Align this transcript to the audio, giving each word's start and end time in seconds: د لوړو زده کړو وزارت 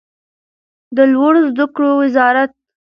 د 0.95 0.97
لوړو 1.13 1.39
زده 1.51 1.65
کړو 1.73 1.89
وزارت 2.01 2.51